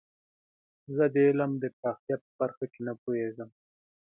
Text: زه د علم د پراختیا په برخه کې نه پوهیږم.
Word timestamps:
زه 0.95 1.05
د 1.13 1.15
علم 1.27 1.51
د 1.59 1.65
پراختیا 1.77 2.15
په 2.23 2.29
برخه 2.39 2.65
کې 2.71 2.79
نه 2.87 2.93
پوهیږم. 3.01 3.49